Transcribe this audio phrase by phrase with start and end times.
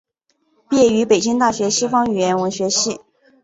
[0.67, 2.99] 毕业于北京大学西方语言文学系。